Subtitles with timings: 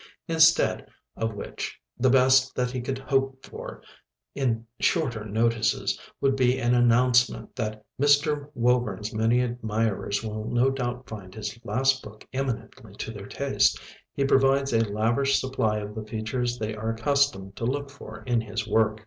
[0.27, 3.83] Instead of which the best that he could hope for
[4.33, 8.49] in "shorter notices" would be an announcement that "Mr.
[8.55, 13.79] Woburn's many admirers will no doubt find his last book eminently to their taste.
[14.11, 18.41] He provides a lavish supply of the features they are accustomed to look for in
[18.41, 18.97] his work."